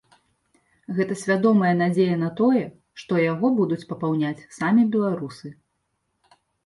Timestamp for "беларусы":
4.97-5.47